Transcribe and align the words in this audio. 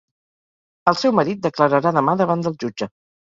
El 0.91 0.97
seu 1.01 1.13
marit 1.19 1.43
declararà 1.45 1.93
demà 1.99 2.17
davant 2.23 2.43
del 2.47 2.59
jutge. 2.65 2.89